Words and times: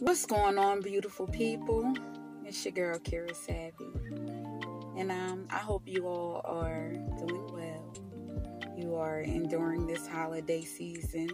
What's 0.00 0.26
going 0.26 0.58
on, 0.58 0.82
beautiful 0.82 1.26
people? 1.26 1.94
It's 2.44 2.62
your 2.66 2.72
girl 2.72 2.98
Kira 2.98 3.34
Savvy, 3.34 3.90
and 4.94 5.10
um, 5.10 5.48
I 5.48 5.56
hope 5.56 5.84
you 5.86 6.06
all 6.06 6.42
are 6.44 6.92
doing 7.16 7.50
well. 7.50 7.94
You 8.76 8.96
are 8.96 9.20
enduring 9.20 9.86
this 9.86 10.06
holiday 10.06 10.64
season 10.64 11.30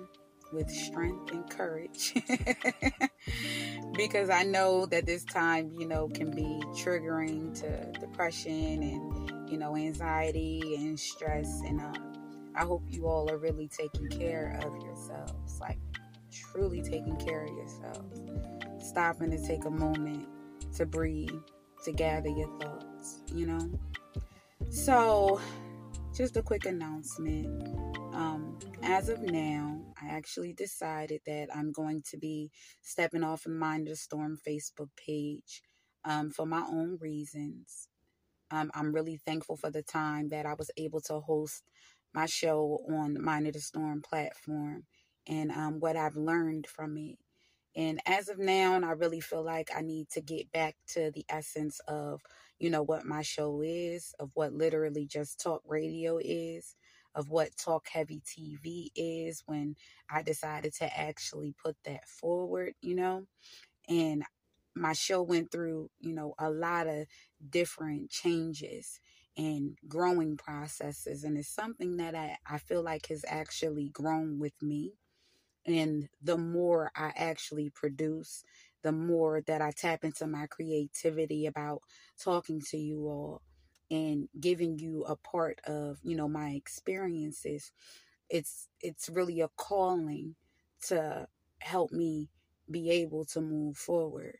with 0.52 0.70
strength 0.70 1.32
and 1.32 1.50
courage, 1.50 2.14
because 3.96 4.30
I 4.30 4.44
know 4.44 4.86
that 4.86 5.06
this 5.06 5.24
time, 5.24 5.72
you 5.76 5.84
know, 5.84 6.08
can 6.08 6.30
be 6.30 6.62
triggering 6.76 7.58
to 7.62 7.98
depression 7.98 8.84
and 8.84 9.50
you 9.50 9.58
know 9.58 9.74
anxiety 9.74 10.76
and 10.76 10.98
stress, 11.00 11.62
and 11.66 11.80
um, 11.80 12.52
I 12.54 12.64
hope 12.64 12.84
you 12.86 13.08
all 13.08 13.28
are 13.28 13.38
really 13.38 13.66
taking 13.66 14.06
care 14.06 14.56
of 14.62 14.80
yourselves, 14.84 15.58
like 15.58 15.80
truly 16.32 16.82
taking 16.82 17.16
care 17.16 17.44
of 17.44 17.50
yourselves 17.50 18.22
stopping 18.82 19.30
to 19.30 19.38
take 19.46 19.64
a 19.64 19.70
moment 19.70 20.28
to 20.76 20.86
breathe, 20.86 21.30
to 21.84 21.92
gather 21.92 22.28
your 22.28 22.48
thoughts, 22.58 23.22
you 23.34 23.46
know? 23.46 23.70
So, 24.70 25.40
just 26.14 26.36
a 26.36 26.42
quick 26.42 26.66
announcement. 26.66 27.46
Um, 28.14 28.58
as 28.82 29.08
of 29.08 29.22
now, 29.22 29.80
I 30.00 30.08
actually 30.08 30.52
decided 30.52 31.20
that 31.26 31.48
I'm 31.54 31.72
going 31.72 32.02
to 32.10 32.18
be 32.18 32.50
stepping 32.82 33.24
off 33.24 33.46
of 33.46 33.52
Mind 33.52 33.86
the 33.86 33.96
Storm 33.96 34.38
Facebook 34.46 34.90
page 34.96 35.62
um, 36.04 36.30
for 36.30 36.46
my 36.46 36.62
own 36.68 36.98
reasons. 37.00 37.88
Um, 38.50 38.70
I'm 38.74 38.92
really 38.94 39.18
thankful 39.24 39.56
for 39.56 39.70
the 39.70 39.82
time 39.82 40.28
that 40.28 40.44
I 40.44 40.54
was 40.54 40.70
able 40.76 41.00
to 41.02 41.20
host 41.20 41.62
my 42.14 42.26
show 42.26 42.80
on 42.90 43.14
the 43.14 43.20
Mind 43.20 43.46
the 43.46 43.60
Storm 43.60 44.02
platform 44.02 44.84
and 45.26 45.50
um, 45.52 45.80
what 45.80 45.96
I've 45.96 46.16
learned 46.16 46.66
from 46.66 46.96
it 46.96 47.18
and 47.74 48.00
as 48.06 48.28
of 48.28 48.38
now, 48.38 48.74
I 48.74 48.92
really 48.92 49.20
feel 49.20 49.42
like 49.42 49.70
I 49.74 49.80
need 49.80 50.10
to 50.10 50.20
get 50.20 50.52
back 50.52 50.76
to 50.88 51.10
the 51.10 51.24
essence 51.28 51.80
of, 51.88 52.20
you 52.58 52.70
know, 52.70 52.82
what 52.82 53.06
my 53.06 53.22
show 53.22 53.62
is, 53.62 54.14
of 54.20 54.30
what 54.34 54.52
literally 54.52 55.06
just 55.06 55.40
talk 55.40 55.62
radio 55.66 56.18
is, 56.22 56.76
of 57.14 57.30
what 57.30 57.56
talk 57.56 57.88
heavy 57.90 58.20
TV 58.26 58.90
is 58.94 59.42
when 59.46 59.76
I 60.10 60.22
decided 60.22 60.74
to 60.76 60.98
actually 60.98 61.54
put 61.64 61.76
that 61.84 62.06
forward, 62.08 62.74
you 62.82 62.94
know. 62.94 63.24
And 63.88 64.24
my 64.74 64.92
show 64.92 65.22
went 65.22 65.50
through, 65.50 65.90
you 66.00 66.14
know, 66.14 66.34
a 66.38 66.50
lot 66.50 66.86
of 66.86 67.06
different 67.50 68.10
changes 68.10 69.00
and 69.36 69.76
growing 69.88 70.36
processes. 70.36 71.24
And 71.24 71.36
it's 71.38 71.48
something 71.48 71.96
that 71.98 72.14
I, 72.14 72.36
I 72.48 72.58
feel 72.58 72.82
like 72.82 73.06
has 73.08 73.24
actually 73.28 73.88
grown 73.90 74.38
with 74.38 74.54
me 74.62 74.94
and 75.66 76.08
the 76.22 76.36
more 76.36 76.90
I 76.96 77.12
actually 77.16 77.70
produce, 77.70 78.44
the 78.82 78.92
more 78.92 79.40
that 79.46 79.62
I 79.62 79.70
tap 79.70 80.04
into 80.04 80.26
my 80.26 80.46
creativity 80.46 81.46
about 81.46 81.82
talking 82.18 82.60
to 82.70 82.76
you 82.76 83.06
all 83.06 83.42
and 83.90 84.28
giving 84.40 84.78
you 84.78 85.04
a 85.04 85.16
part 85.16 85.60
of, 85.66 85.98
you 86.02 86.16
know, 86.16 86.28
my 86.28 86.50
experiences. 86.50 87.70
It's 88.30 88.68
it's 88.80 89.08
really 89.08 89.40
a 89.40 89.48
calling 89.56 90.34
to 90.88 91.28
help 91.60 91.92
me 91.92 92.30
be 92.70 92.90
able 92.90 93.24
to 93.26 93.40
move 93.40 93.76
forward. 93.76 94.38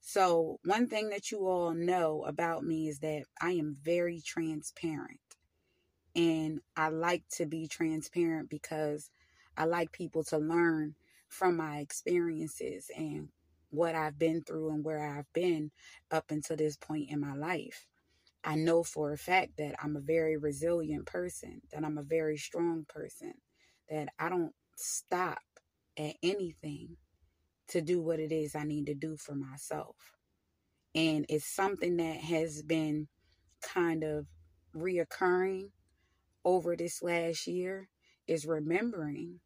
So, 0.00 0.58
one 0.64 0.88
thing 0.88 1.10
that 1.10 1.30
you 1.30 1.46
all 1.46 1.72
know 1.74 2.24
about 2.24 2.64
me 2.64 2.88
is 2.88 2.98
that 3.00 3.24
I 3.40 3.52
am 3.52 3.76
very 3.82 4.20
transparent. 4.20 5.20
And 6.16 6.60
I 6.76 6.88
like 6.88 7.24
to 7.36 7.46
be 7.46 7.68
transparent 7.68 8.50
because 8.50 9.10
I 9.56 9.64
like 9.64 9.92
people 9.92 10.24
to 10.24 10.38
learn 10.38 10.94
from 11.28 11.56
my 11.56 11.78
experiences 11.78 12.90
and 12.96 13.28
what 13.70 13.94
I've 13.94 14.18
been 14.18 14.42
through 14.42 14.70
and 14.70 14.84
where 14.84 15.16
I've 15.16 15.32
been 15.32 15.70
up 16.10 16.30
until 16.30 16.56
this 16.56 16.76
point 16.76 17.10
in 17.10 17.20
my 17.20 17.34
life. 17.34 17.86
I 18.44 18.56
know 18.56 18.82
for 18.82 19.12
a 19.12 19.18
fact 19.18 19.56
that 19.58 19.76
I'm 19.82 19.96
a 19.96 20.00
very 20.00 20.36
resilient 20.36 21.06
person, 21.06 21.62
that 21.72 21.84
I'm 21.84 21.96
a 21.96 22.02
very 22.02 22.36
strong 22.36 22.84
person, 22.88 23.34
that 23.88 24.08
I 24.18 24.28
don't 24.28 24.52
stop 24.76 25.40
at 25.96 26.14
anything 26.22 26.96
to 27.68 27.80
do 27.80 28.02
what 28.02 28.18
it 28.18 28.32
is 28.32 28.54
I 28.54 28.64
need 28.64 28.86
to 28.86 28.94
do 28.94 29.16
for 29.16 29.34
myself. 29.34 29.96
And 30.94 31.24
it's 31.28 31.46
something 31.46 31.96
that 31.96 32.16
has 32.16 32.62
been 32.62 33.08
kind 33.62 34.04
of 34.04 34.26
reoccurring 34.76 35.70
over 36.44 36.76
this 36.76 37.02
last 37.02 37.46
year 37.46 37.88
is 38.26 38.46
remembering 38.46 39.40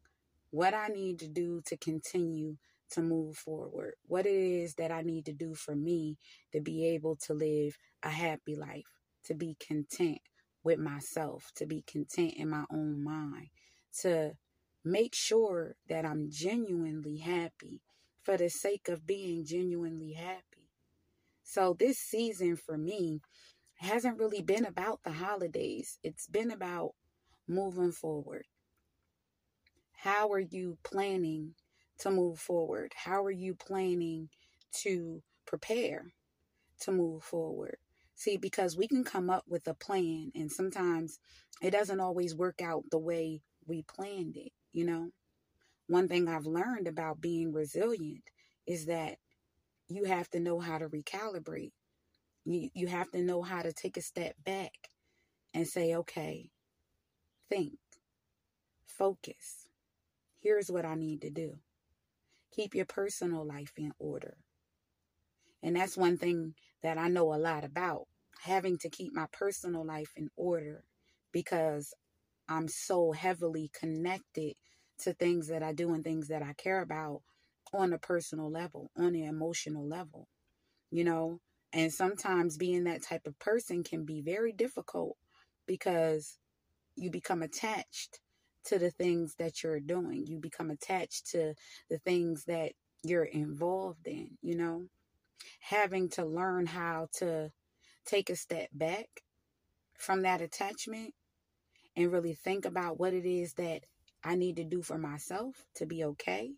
what 0.50 0.74
I 0.74 0.88
need 0.88 1.18
to 1.20 1.28
do 1.28 1.60
to 1.66 1.76
continue 1.76 2.56
to 2.90 3.02
move 3.02 3.36
forward, 3.36 3.94
what 4.06 4.26
it 4.26 4.34
is 4.34 4.74
that 4.74 4.92
I 4.92 5.02
need 5.02 5.26
to 5.26 5.32
do 5.32 5.54
for 5.54 5.74
me 5.74 6.18
to 6.52 6.60
be 6.60 6.86
able 6.86 7.16
to 7.26 7.34
live 7.34 7.76
a 8.02 8.10
happy 8.10 8.54
life, 8.54 9.00
to 9.24 9.34
be 9.34 9.56
content 9.58 10.20
with 10.62 10.78
myself, 10.78 11.50
to 11.56 11.66
be 11.66 11.82
content 11.86 12.34
in 12.36 12.48
my 12.48 12.64
own 12.70 13.02
mind, 13.02 13.48
to 14.00 14.32
make 14.84 15.14
sure 15.14 15.74
that 15.88 16.04
I'm 16.04 16.28
genuinely 16.30 17.18
happy 17.18 17.82
for 18.22 18.36
the 18.36 18.48
sake 18.48 18.88
of 18.88 19.06
being 19.06 19.44
genuinely 19.44 20.12
happy. 20.12 20.70
So, 21.42 21.76
this 21.78 21.98
season 21.98 22.56
for 22.56 22.76
me 22.76 23.20
hasn't 23.78 24.18
really 24.18 24.42
been 24.42 24.64
about 24.64 25.00
the 25.04 25.12
holidays, 25.12 25.98
it's 26.02 26.26
been 26.26 26.50
about 26.50 26.94
moving 27.48 27.92
forward. 27.92 28.44
How 29.96 30.30
are 30.32 30.40
you 30.40 30.78
planning 30.84 31.54
to 31.98 32.10
move 32.10 32.38
forward? 32.38 32.92
How 32.94 33.24
are 33.24 33.30
you 33.30 33.54
planning 33.54 34.28
to 34.82 35.22
prepare 35.46 36.12
to 36.80 36.92
move 36.92 37.24
forward? 37.24 37.78
See, 38.14 38.36
because 38.36 38.76
we 38.76 38.88
can 38.88 39.04
come 39.04 39.28
up 39.28 39.44
with 39.48 39.66
a 39.68 39.74
plan, 39.74 40.30
and 40.34 40.50
sometimes 40.50 41.18
it 41.60 41.70
doesn't 41.70 42.00
always 42.00 42.34
work 42.34 42.62
out 42.62 42.84
the 42.90 42.98
way 42.98 43.42
we 43.66 43.82
planned 43.82 44.36
it, 44.36 44.52
you 44.72 44.84
know? 44.84 45.10
One 45.88 46.08
thing 46.08 46.28
I've 46.28 46.46
learned 46.46 46.88
about 46.88 47.20
being 47.20 47.52
resilient 47.52 48.24
is 48.66 48.86
that 48.86 49.18
you 49.88 50.04
have 50.04 50.28
to 50.30 50.40
know 50.40 50.58
how 50.58 50.78
to 50.78 50.88
recalibrate. 50.88 51.72
You, 52.44 52.70
you 52.74 52.86
have 52.88 53.10
to 53.12 53.22
know 53.22 53.42
how 53.42 53.62
to 53.62 53.72
take 53.72 53.96
a 53.96 54.02
step 54.02 54.34
back 54.44 54.90
and 55.54 55.66
say, 55.66 55.94
okay, 55.94 56.50
think, 57.48 57.78
focus, 58.86 59.65
here's 60.46 60.70
what 60.70 60.84
I 60.84 60.94
need 60.94 61.22
to 61.22 61.30
do. 61.30 61.56
Keep 62.54 62.76
your 62.76 62.86
personal 62.86 63.44
life 63.44 63.72
in 63.76 63.90
order. 63.98 64.36
And 65.60 65.74
that's 65.74 65.96
one 65.96 66.16
thing 66.16 66.54
that 66.84 66.98
I 66.98 67.08
know 67.08 67.34
a 67.34 67.36
lot 67.36 67.64
about 67.64 68.04
having 68.44 68.78
to 68.78 68.88
keep 68.88 69.12
my 69.12 69.26
personal 69.32 69.84
life 69.84 70.12
in 70.14 70.28
order 70.36 70.84
because 71.32 71.92
I'm 72.48 72.68
so 72.68 73.10
heavily 73.10 73.72
connected 73.76 74.54
to 75.00 75.14
things 75.14 75.48
that 75.48 75.64
I 75.64 75.72
do 75.72 75.92
and 75.92 76.04
things 76.04 76.28
that 76.28 76.44
I 76.44 76.52
care 76.52 76.80
about 76.80 77.22
on 77.74 77.92
a 77.92 77.98
personal 77.98 78.48
level, 78.48 78.92
on 78.96 79.16
an 79.16 79.24
emotional 79.24 79.88
level, 79.88 80.28
you 80.92 81.02
know. 81.02 81.40
And 81.72 81.92
sometimes 81.92 82.56
being 82.56 82.84
that 82.84 83.02
type 83.02 83.26
of 83.26 83.36
person 83.40 83.82
can 83.82 84.04
be 84.04 84.22
very 84.22 84.52
difficult 84.52 85.16
because 85.66 86.38
you 86.94 87.10
become 87.10 87.42
attached 87.42 88.20
to 88.66 88.78
the 88.78 88.90
things 88.90 89.34
that 89.38 89.62
you're 89.62 89.80
doing. 89.80 90.26
You 90.26 90.38
become 90.38 90.70
attached 90.70 91.30
to 91.32 91.54
the 91.88 91.98
things 91.98 92.44
that 92.44 92.72
you're 93.02 93.24
involved 93.24 94.06
in, 94.06 94.38
you 94.42 94.56
know? 94.56 94.86
Having 95.60 96.10
to 96.10 96.24
learn 96.24 96.66
how 96.66 97.08
to 97.18 97.50
take 98.04 98.30
a 98.30 98.36
step 98.36 98.68
back 98.72 99.06
from 99.98 100.22
that 100.22 100.40
attachment 100.40 101.14
and 101.96 102.12
really 102.12 102.34
think 102.34 102.64
about 102.64 102.98
what 102.98 103.14
it 103.14 103.26
is 103.26 103.54
that 103.54 103.82
I 104.24 104.34
need 104.34 104.56
to 104.56 104.64
do 104.64 104.82
for 104.82 104.98
myself 104.98 105.66
to 105.76 105.86
be 105.86 106.04
okay, 106.04 106.52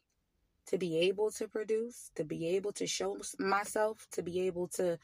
to 0.66 0.78
be 0.78 0.98
able 0.98 1.30
to 1.32 1.48
produce, 1.48 2.10
to 2.16 2.24
be 2.24 2.48
able 2.56 2.72
to 2.72 2.86
show 2.86 3.18
myself, 3.38 4.06
to 4.12 4.22
be 4.22 4.46
able 4.46 4.68
to 4.68 4.98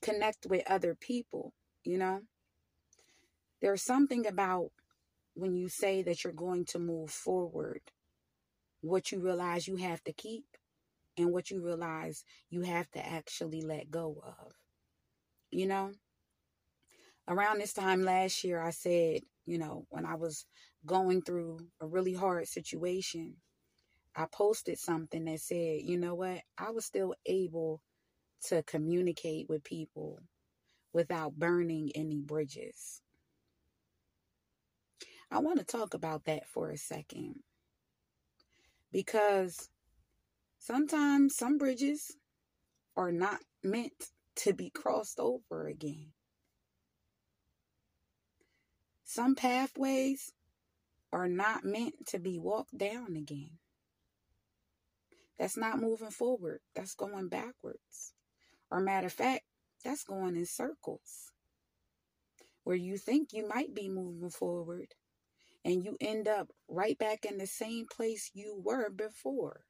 connect 0.00 0.46
with 0.46 0.62
other 0.70 0.94
people, 0.94 1.52
you 1.84 1.98
know? 1.98 2.22
There's 3.60 3.82
something 3.82 4.26
about 4.26 4.70
when 5.38 5.54
you 5.54 5.68
say 5.68 6.02
that 6.02 6.24
you're 6.24 6.32
going 6.32 6.64
to 6.64 6.80
move 6.80 7.10
forward, 7.10 7.80
what 8.80 9.12
you 9.12 9.20
realize 9.20 9.68
you 9.68 9.76
have 9.76 10.02
to 10.02 10.12
keep 10.12 10.44
and 11.16 11.32
what 11.32 11.50
you 11.50 11.62
realize 11.62 12.24
you 12.50 12.62
have 12.62 12.90
to 12.90 13.06
actually 13.06 13.62
let 13.62 13.90
go 13.90 14.20
of. 14.26 14.52
You 15.50 15.66
know? 15.66 15.92
Around 17.28 17.58
this 17.58 17.72
time 17.72 18.02
last 18.02 18.42
year, 18.42 18.60
I 18.60 18.70
said, 18.70 19.20
you 19.46 19.58
know, 19.58 19.86
when 19.90 20.04
I 20.04 20.16
was 20.16 20.44
going 20.84 21.22
through 21.22 21.60
a 21.80 21.86
really 21.86 22.14
hard 22.14 22.48
situation, 22.48 23.36
I 24.16 24.26
posted 24.32 24.78
something 24.78 25.24
that 25.26 25.40
said, 25.40 25.82
you 25.82 25.98
know 25.98 26.16
what? 26.16 26.40
I 26.58 26.70
was 26.70 26.84
still 26.84 27.14
able 27.26 27.80
to 28.46 28.64
communicate 28.64 29.48
with 29.48 29.62
people 29.62 30.18
without 30.92 31.38
burning 31.38 31.92
any 31.94 32.20
bridges. 32.20 33.02
I 35.30 35.40
want 35.40 35.58
to 35.58 35.64
talk 35.64 35.94
about 35.94 36.24
that 36.24 36.46
for 36.46 36.70
a 36.70 36.78
second 36.78 37.40
because 38.92 39.68
Sometimes 40.58 41.36
some 41.36 41.56
bridges 41.56 42.16
are 42.96 43.12
not 43.12 43.38
meant 43.62 44.10
to 44.36 44.52
be 44.52 44.70
crossed 44.70 45.18
over 45.18 45.66
again. 45.66 46.12
Some 49.04 49.34
pathways 49.34 50.32
are 51.12 51.28
not 51.28 51.64
meant 51.64 52.06
to 52.08 52.18
be 52.18 52.38
walked 52.38 52.76
down 52.76 53.16
again. 53.16 53.52
That's 55.38 55.56
not 55.56 55.80
moving 55.80 56.10
forward. 56.10 56.60
That's 56.74 56.94
going 56.94 57.28
backwards. 57.28 58.12
Or 58.70 58.80
matter 58.80 59.06
of 59.06 59.12
fact, 59.12 59.44
that's 59.84 60.04
going 60.04 60.36
in 60.36 60.44
circles. 60.44 61.30
Where 62.64 62.76
you 62.76 62.98
think 62.98 63.32
you 63.32 63.48
might 63.48 63.74
be 63.74 63.88
moving 63.88 64.30
forward 64.30 64.88
and 65.64 65.84
you 65.84 65.96
end 66.00 66.28
up 66.28 66.48
right 66.68 66.98
back 66.98 67.24
in 67.24 67.38
the 67.38 67.46
same 67.46 67.86
place 67.86 68.30
you 68.34 68.60
were 68.64 68.90
before. 68.90 69.62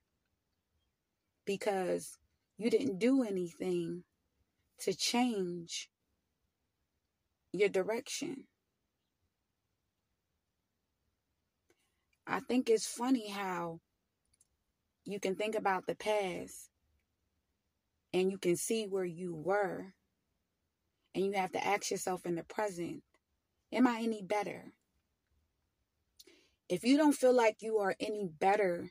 Because 1.44 2.18
you 2.56 2.70
didn't 2.70 2.98
do 2.98 3.22
anything 3.22 4.04
to 4.80 4.94
change 4.94 5.88
your 7.52 7.68
direction. 7.68 8.44
I 12.26 12.40
think 12.40 12.68
it's 12.68 12.86
funny 12.86 13.30
how 13.30 13.80
you 15.06 15.18
can 15.18 15.34
think 15.34 15.54
about 15.54 15.86
the 15.86 15.94
past 15.94 16.68
and 18.12 18.30
you 18.30 18.38
can 18.38 18.56
see 18.56 18.86
where 18.86 19.04
you 19.04 19.34
were 19.34 19.94
and 21.14 21.24
you 21.24 21.32
have 21.32 21.52
to 21.52 21.66
ask 21.66 21.90
yourself 21.90 22.26
in 22.26 22.34
the 22.34 22.44
present 22.44 23.02
am 23.72 23.86
i 23.86 24.00
any 24.02 24.22
better 24.22 24.72
if 26.68 26.84
you 26.84 26.96
don't 26.96 27.14
feel 27.14 27.34
like 27.34 27.58
you 27.60 27.78
are 27.78 27.94
any 28.00 28.26
better 28.26 28.90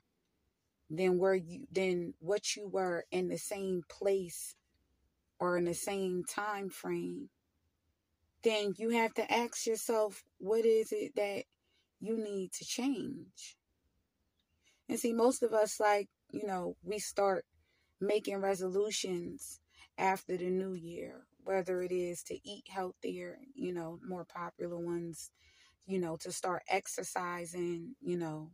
than 0.89 1.17
where 1.19 1.35
you 1.35 1.67
than 1.71 2.13
what 2.19 2.55
you 2.55 2.67
were 2.67 3.05
in 3.11 3.27
the 3.27 3.37
same 3.37 3.83
place 3.89 4.55
or 5.39 5.57
in 5.57 5.65
the 5.65 5.73
same 5.73 6.23
time 6.23 6.69
frame 6.69 7.29
then 8.43 8.73
you 8.77 8.91
have 8.91 9.13
to 9.13 9.31
ask 9.31 9.65
yourself 9.65 10.23
what 10.37 10.65
is 10.65 10.91
it 10.91 11.13
that 11.15 11.43
you 11.99 12.17
need 12.17 12.51
to 12.53 12.65
change. 12.65 13.57
And 14.87 14.99
see, 14.99 15.13
most 15.13 15.43
of 15.43 15.53
us, 15.53 15.79
like, 15.79 16.07
you 16.31 16.45
know, 16.45 16.75
we 16.83 16.99
start 16.99 17.45
making 17.99 18.37
resolutions 18.37 19.59
after 19.97 20.37
the 20.37 20.49
new 20.49 20.73
year, 20.73 21.25
whether 21.43 21.81
it 21.81 21.91
is 21.91 22.23
to 22.23 22.35
eat 22.47 22.65
healthier, 22.69 23.39
you 23.55 23.73
know, 23.73 23.99
more 24.07 24.25
popular 24.25 24.77
ones, 24.77 25.31
you 25.87 25.99
know, 25.99 26.17
to 26.17 26.31
start 26.31 26.63
exercising, 26.69 27.95
you 28.01 28.17
know. 28.17 28.51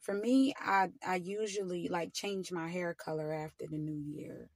For 0.00 0.14
me, 0.14 0.54
I 0.60 0.90
I 1.06 1.16
usually 1.16 1.88
like 1.88 2.12
change 2.14 2.52
my 2.52 2.68
hair 2.68 2.94
color 2.94 3.32
after 3.32 3.66
the 3.66 3.78
new 3.78 4.00
year. 4.16 4.50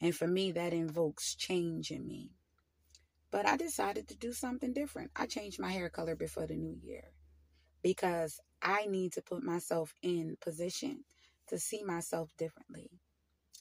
And 0.00 0.14
for 0.14 0.26
me 0.26 0.52
that 0.52 0.72
invokes 0.74 1.34
change 1.36 1.90
in 1.90 2.06
me. 2.06 2.32
But 3.30 3.46
I 3.46 3.56
decided 3.56 4.08
to 4.08 4.16
do 4.16 4.32
something 4.32 4.72
different. 4.72 5.10
I 5.16 5.26
changed 5.26 5.60
my 5.60 5.70
hair 5.72 5.88
color 5.90 6.16
before 6.16 6.46
the 6.46 6.56
new 6.56 6.76
year 6.82 7.12
because 7.82 8.40
I 8.62 8.86
need 8.86 9.12
to 9.14 9.22
put 9.22 9.42
myself 9.42 9.94
in 10.02 10.36
position 10.40 11.04
to 11.48 11.58
see 11.58 11.82
myself 11.84 12.30
differently. 12.38 12.90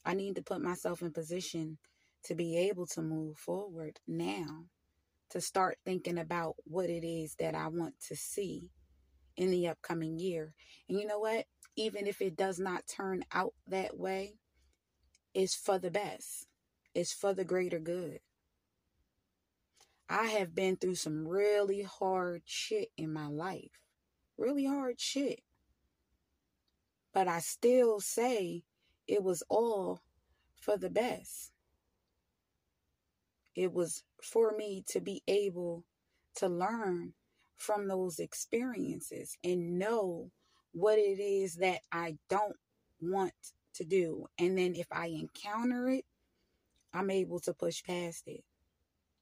I 0.06 0.14
need 0.16 0.36
to 0.36 0.44
put 0.44 0.62
myself 0.62 1.02
in 1.02 1.12
position 1.12 1.78
to 2.26 2.36
be 2.36 2.58
able 2.58 2.88
to 2.88 3.02
move 3.02 3.38
forward 3.38 4.00
now, 4.08 4.66
to 5.32 5.42
start 5.42 5.78
thinking 5.86 6.18
about 6.18 6.56
what 6.64 6.90
it 6.90 7.06
is 7.06 7.36
that 7.40 7.56
I 7.56 7.68
want 7.68 7.96
to 8.08 8.16
see 8.16 8.70
in 9.38 9.52
the 9.52 9.68
upcoming 9.68 10.20
year. 10.20 10.54
And 10.90 11.00
you 11.00 11.08
know 11.08 11.20
what? 11.20 11.46
Even 11.76 12.08
if 12.08 12.22
it 12.22 12.36
does 12.36 12.60
not 12.60 12.88
turn 12.88 13.24
out 13.32 13.54
that 13.68 13.98
way, 13.98 14.36
it's 15.34 15.56
for 15.56 15.80
the 15.80 15.92
best, 15.92 16.48
it's 16.94 17.14
for 17.14 17.34
the 17.34 17.46
greater 17.46 17.80
good. 17.80 18.20
I 20.10 20.26
have 20.26 20.54
been 20.54 20.76
through 20.76 20.96
some 20.96 21.26
really 21.28 21.84
hard 21.84 22.42
shit 22.46 22.90
in 22.98 23.14
my 23.14 23.28
life 23.28 23.82
really 24.42 24.66
hard 24.66 25.00
shit. 25.00 25.42
But 27.14 27.28
I 27.28 27.40
still 27.40 28.00
say 28.00 28.64
it 29.08 29.24
was 29.24 29.44
all 29.50 30.02
for 30.60 30.78
the 30.78 30.90
best. 30.90 31.51
It 33.56 33.74
was 33.74 34.04
for 34.22 34.56
me 34.56 34.84
to 34.90 35.02
be 35.02 35.22
able 35.28 35.84
to 36.36 36.48
learn 36.48 37.14
from 37.58 37.88
those 37.88 38.20
experiences 38.20 39.38
and 39.44 39.78
know 39.78 40.32
what 40.72 40.98
it 40.98 41.20
is 41.20 41.56
that 41.56 41.80
I 41.92 42.18
don't 42.30 42.56
want 43.02 43.34
to 43.76 43.84
do. 43.84 44.28
And 44.40 44.58
then 44.58 44.76
if 44.76 44.88
I 44.92 45.08
encounter 45.08 45.90
it, 45.90 46.06
I'm 46.94 47.10
able 47.10 47.40
to 47.42 47.54
push 47.54 47.84
past 47.84 48.24
it. 48.28 48.44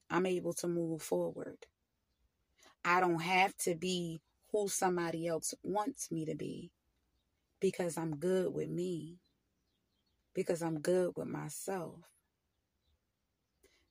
I'm 0.10 0.26
able 0.26 0.54
to 0.54 0.68
move 0.68 1.02
forward. 1.02 1.58
I 2.84 3.00
don't 3.00 3.22
have 3.22 3.56
to 3.58 3.76
be 3.76 4.22
who 4.52 4.68
somebody 4.68 5.28
else 5.28 5.54
wants 5.64 6.12
me 6.12 6.26
to 6.26 6.36
be 6.36 6.72
because 7.60 7.98
I'm 7.98 8.16
good 8.16 8.54
with 8.54 8.70
me, 8.70 9.18
because 10.34 10.62
I'm 10.62 10.80
good 10.80 11.12
with 11.16 11.28
myself. 11.28 12.00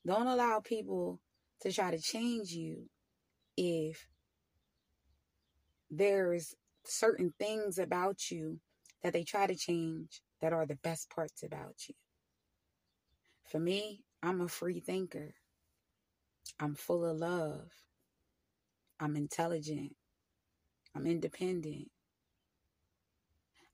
Don't 0.09 0.27
allow 0.27 0.61
people 0.61 1.21
to 1.61 1.71
try 1.71 1.91
to 1.91 2.01
change 2.01 2.51
you 2.51 2.89
if 3.59 4.09
there's 5.91 6.55
certain 6.83 7.35
things 7.39 7.79
about 7.79 8.31
you 8.31 8.59
that 9.03 9.13
they 9.13 9.23
try 9.23 9.47
to 9.47 9.55
change 9.55 10.23
that 10.41 10.55
are 10.55 10.65
the 10.65 10.77
best 10.77 11.11
parts 11.11 11.43
about 11.43 11.75
you. 11.89 11.95
For 13.45 13.59
me, 13.59 14.03
I'm 14.23 14.41
a 14.41 14.49
free 14.49 14.81
thinker. 14.81 15.35
I'm 16.59 16.75
full 16.75 17.05
of 17.05 17.19
love. 17.19 17.71
I'm 18.99 19.15
intelligent. 19.15 19.95
I'm 20.97 21.07
independent. 21.07 21.91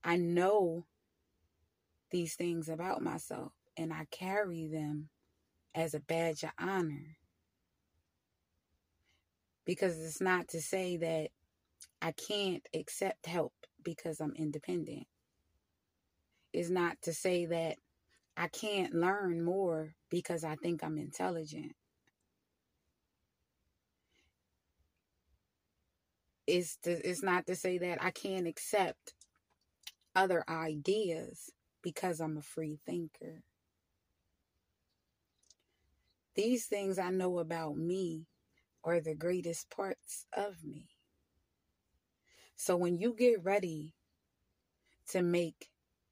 I 0.03 0.17
know 0.17 0.85
these 2.11 2.35
things 2.35 2.67
about 2.67 3.01
myself 3.01 3.53
and 3.77 3.93
I 3.93 4.05
carry 4.11 4.67
them 4.67 5.07
as 5.75 5.93
a 5.93 5.99
badge 5.99 6.43
of 6.43 6.51
honor. 6.59 7.17
Because 9.65 9.99
it's 9.99 10.21
not 10.21 10.47
to 10.49 10.61
say 10.61 10.97
that 10.97 11.29
I 12.01 12.11
can't 12.13 12.67
accept 12.73 13.25
help 13.27 13.53
because 13.83 14.19
I'm 14.19 14.33
independent. 14.35 15.07
It's 16.53 16.69
not 16.69 16.97
to 17.03 17.13
say 17.13 17.45
that 17.47 17.77
I 18.37 18.47
can't 18.47 18.93
learn 18.93 19.43
more 19.43 19.95
because 20.09 20.43
I 20.43 20.55
think 20.55 20.83
I'm 20.83 20.97
intelligent. 20.97 21.73
is 26.47 26.77
to, 26.83 26.91
it's 26.91 27.23
not 27.23 27.47
to 27.47 27.55
say 27.55 27.77
that 27.79 28.03
I 28.03 28.11
can't 28.11 28.47
accept 28.47 29.13
other 30.15 30.43
ideas 30.49 31.51
because 31.81 32.19
I'm 32.19 32.37
a 32.37 32.41
free 32.41 32.79
thinker. 32.85 33.43
These 36.35 36.65
things 36.65 36.99
I 36.99 37.09
know 37.11 37.39
about 37.39 37.77
me 37.77 38.27
are 38.83 38.99
the 38.99 39.15
greatest 39.15 39.69
parts 39.69 40.27
of 40.33 40.63
me. 40.63 40.89
So 42.55 42.75
when 42.75 42.97
you 42.97 43.13
get 43.13 43.43
ready 43.43 43.93
to 45.09 45.21
make 45.21 45.69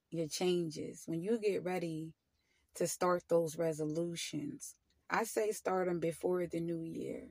your 0.10 0.28
changes, 0.28 1.04
when 1.06 1.22
you 1.22 1.40
get 1.40 1.64
ready 1.64 2.14
to 2.76 2.88
start 2.88 3.24
those 3.30 3.58
resolutions, 3.58 4.76
I 5.10 5.26
say 5.26 5.52
start 5.52 5.88
them 5.88 6.00
before 6.00 6.48
the 6.48 6.60
new 6.60 6.84
year 6.84 7.30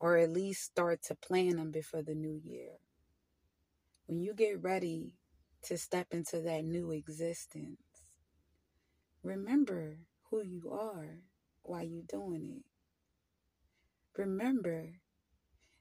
or 0.00 0.16
at 0.16 0.32
least 0.32 0.64
start 0.64 1.02
to 1.02 1.14
plan 1.14 1.56
them 1.56 1.70
before 1.70 2.02
the 2.02 2.14
new 2.14 2.40
year. 2.42 2.78
When 4.06 4.20
you 4.20 4.34
get 4.34 4.62
ready 4.62 5.14
to 5.62 5.78
step 5.78 6.08
into 6.12 6.40
that 6.42 6.64
new 6.64 6.90
existence, 6.90 8.06
remember 9.22 9.98
who 10.30 10.42
you 10.42 10.70
are 10.70 11.20
while 11.64 11.84
you're 11.84 12.02
doing 12.08 12.44
it. 12.58 12.64
Remember 14.18 14.90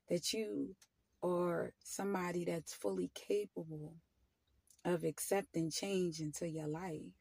that 0.09 0.33
you 0.33 0.75
are 1.23 1.73
somebody 1.83 2.45
that's 2.45 2.73
fully 2.73 3.11
capable 3.15 3.95
of 4.85 5.03
accepting 5.03 5.71
change 5.71 6.19
into 6.19 6.47
your 6.49 6.67
life. 6.67 7.13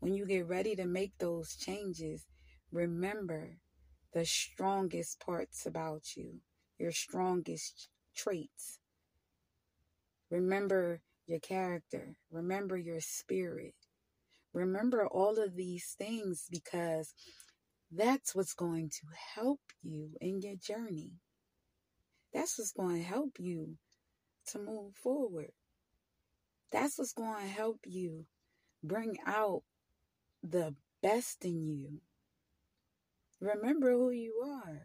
When 0.00 0.14
you 0.14 0.26
get 0.26 0.46
ready 0.46 0.76
to 0.76 0.86
make 0.86 1.18
those 1.18 1.56
changes, 1.56 2.26
remember 2.70 3.58
the 4.12 4.24
strongest 4.26 5.20
parts 5.20 5.66
about 5.66 6.16
you, 6.16 6.40
your 6.78 6.92
strongest 6.92 7.88
traits. 8.14 8.78
Remember 10.30 11.00
your 11.26 11.40
character, 11.40 12.16
remember 12.30 12.76
your 12.76 13.00
spirit. 13.00 13.74
Remember 14.54 15.06
all 15.06 15.38
of 15.42 15.56
these 15.56 15.94
things 15.98 16.46
because 16.50 17.12
that's 17.90 18.34
what's 18.34 18.54
going 18.54 18.88
to 18.88 19.06
help 19.34 19.60
you 19.82 20.10
in 20.20 20.40
your 20.40 20.54
journey. 20.56 21.12
That's 22.32 22.58
what's 22.58 22.72
going 22.72 22.96
to 22.98 23.02
help 23.02 23.32
you 23.38 23.74
to 24.48 24.58
move 24.60 24.94
forward. 24.94 25.50
That's 26.70 26.98
what's 26.98 27.12
going 27.12 27.42
to 27.42 27.52
help 27.52 27.80
you 27.84 28.26
bring 28.82 29.16
out 29.26 29.62
the 30.42 30.74
best 31.02 31.44
in 31.44 31.66
you. 31.68 32.00
Remember 33.40 33.90
who 33.90 34.10
you 34.10 34.40
are. 34.44 34.82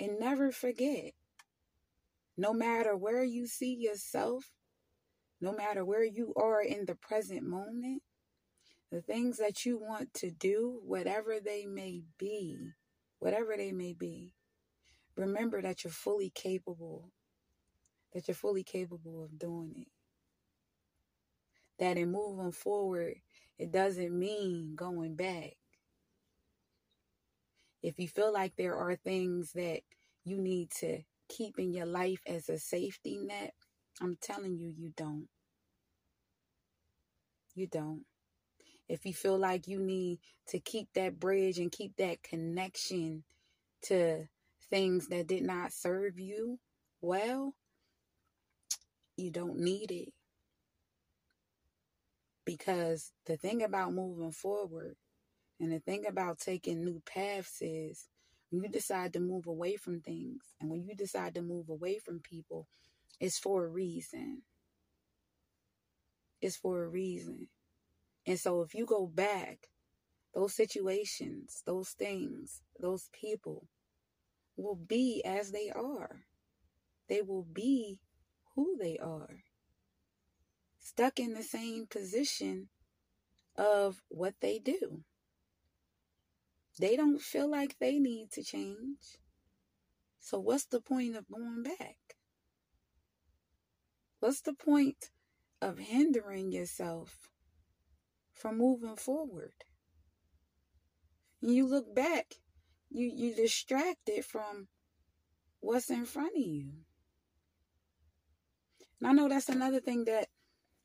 And 0.00 0.18
never 0.18 0.50
forget 0.50 1.12
no 2.36 2.52
matter 2.52 2.96
where 2.96 3.24
you 3.24 3.46
see 3.46 3.74
yourself, 3.74 4.52
no 5.40 5.52
matter 5.52 5.84
where 5.84 6.04
you 6.04 6.32
are 6.36 6.60
in 6.62 6.86
the 6.86 6.94
present 6.94 7.42
moment, 7.42 8.02
the 8.90 9.02
things 9.02 9.36
that 9.38 9.64
you 9.64 9.78
want 9.78 10.12
to 10.14 10.30
do, 10.30 10.80
whatever 10.84 11.38
they 11.44 11.66
may 11.66 12.02
be, 12.18 12.58
whatever 13.18 13.54
they 13.56 13.72
may 13.72 13.92
be, 13.92 14.34
remember 15.16 15.60
that 15.60 15.84
you're 15.84 15.92
fully 15.92 16.30
capable, 16.30 17.10
that 18.12 18.26
you're 18.26 18.34
fully 18.34 18.64
capable 18.64 19.22
of 19.22 19.38
doing 19.38 19.74
it. 19.76 19.88
That 21.78 21.96
in 21.96 22.10
moving 22.10 22.52
forward, 22.52 23.16
it 23.58 23.70
doesn't 23.70 24.18
mean 24.18 24.74
going 24.74 25.14
back. 25.14 25.54
If 27.82 27.98
you 27.98 28.08
feel 28.08 28.32
like 28.32 28.56
there 28.56 28.74
are 28.76 28.96
things 28.96 29.52
that 29.52 29.82
you 30.24 30.38
need 30.38 30.70
to 30.80 31.02
keep 31.28 31.58
in 31.58 31.72
your 31.72 31.86
life 31.86 32.20
as 32.26 32.48
a 32.48 32.58
safety 32.58 33.18
net, 33.18 33.54
I'm 34.00 34.16
telling 34.20 34.56
you, 34.56 34.72
you 34.76 34.92
don't. 34.96 35.28
You 37.54 37.66
don't. 37.66 38.04
If 38.88 39.04
you 39.04 39.12
feel 39.12 39.38
like 39.38 39.68
you 39.68 39.80
need 39.80 40.20
to 40.48 40.60
keep 40.60 40.88
that 40.94 41.18
bridge 41.18 41.58
and 41.58 41.70
keep 41.70 41.96
that 41.96 42.22
connection 42.22 43.24
to 43.82 44.24
things 44.70 45.08
that 45.08 45.26
did 45.26 45.42
not 45.42 45.72
serve 45.72 46.18
you 46.18 46.58
well, 47.00 47.54
you 49.16 49.30
don't 49.30 49.58
need 49.58 49.90
it. 49.90 50.12
Because 52.44 53.12
the 53.26 53.36
thing 53.36 53.62
about 53.62 53.92
moving 53.92 54.32
forward 54.32 54.96
and 55.60 55.72
the 55.72 55.80
thing 55.80 56.06
about 56.08 56.38
taking 56.38 56.82
new 56.84 57.02
paths 57.04 57.58
is 57.60 58.08
when 58.50 58.62
you 58.62 58.68
decide 58.70 59.12
to 59.12 59.20
move 59.20 59.46
away 59.46 59.76
from 59.76 60.00
things 60.00 60.42
and 60.60 60.70
when 60.70 60.82
you 60.84 60.94
decide 60.94 61.34
to 61.34 61.42
move 61.42 61.68
away 61.68 61.98
from 61.98 62.20
people, 62.20 62.66
it's 63.20 63.38
for 63.38 63.64
a 63.64 63.68
reason. 63.68 64.42
It's 66.40 66.56
for 66.56 66.84
a 66.84 66.88
reason. 66.88 67.48
And 68.26 68.38
so 68.38 68.62
if 68.62 68.74
you 68.74 68.86
go 68.86 69.06
back, 69.06 69.68
those 70.34 70.54
situations, 70.54 71.62
those 71.66 71.90
things, 71.90 72.62
those 72.78 73.08
people 73.12 73.66
will 74.56 74.76
be 74.76 75.22
as 75.24 75.50
they 75.50 75.70
are. 75.70 76.26
They 77.08 77.22
will 77.22 77.46
be 77.50 78.00
who 78.54 78.76
they 78.78 78.98
are. 78.98 79.44
Stuck 80.78 81.18
in 81.18 81.34
the 81.34 81.42
same 81.42 81.86
position 81.86 82.68
of 83.56 84.02
what 84.08 84.34
they 84.40 84.58
do. 84.58 85.02
They 86.78 86.96
don't 86.96 87.20
feel 87.20 87.50
like 87.50 87.76
they 87.78 87.98
need 87.98 88.30
to 88.32 88.44
change. 88.44 89.18
So, 90.20 90.38
what's 90.38 90.66
the 90.66 90.80
point 90.80 91.16
of 91.16 91.28
going 91.28 91.62
back? 91.62 92.07
What's 94.20 94.40
the 94.40 94.52
point 94.52 95.10
of 95.60 95.78
hindering 95.78 96.50
yourself 96.52 97.30
from 98.32 98.58
moving 98.58 98.96
forward? 98.96 99.52
And 101.40 101.54
you 101.54 101.66
look 101.66 101.94
back, 101.94 102.34
you 102.90 103.10
you 103.14 103.34
distracted 103.34 104.24
from 104.24 104.68
what's 105.60 105.90
in 105.90 106.04
front 106.04 106.36
of 106.36 106.42
you. 106.42 106.72
And 109.00 109.08
I 109.08 109.12
know 109.12 109.28
that's 109.28 109.48
another 109.48 109.80
thing 109.80 110.04
that 110.06 110.28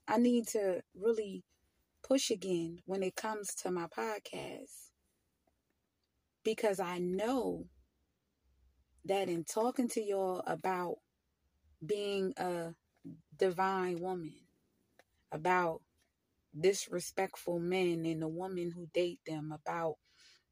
I 0.08 0.18
need 0.18 0.48
to 0.50 0.82
really 0.96 1.44
push 2.04 2.30
again 2.30 2.80
when 2.86 3.02
it 3.02 3.16
comes 3.16 3.56
to 3.56 3.72
my 3.72 3.88
podcast 3.88 4.92
because 6.44 6.80
I 6.80 7.00
know 7.00 7.66
that 9.06 9.30
in 9.30 9.44
talking 9.44 9.88
to 9.90 10.02
y'all 10.02 10.44
about 10.46 10.98
being 11.86 12.34
a 12.38 12.74
divine 13.38 14.00
woman, 14.00 14.36
about 15.32 15.82
disrespectful 16.60 17.60
men 17.60 18.06
and 18.06 18.22
the 18.22 18.28
women 18.28 18.72
who 18.72 18.88
date 18.94 19.20
them, 19.25 19.52
about 19.54 19.96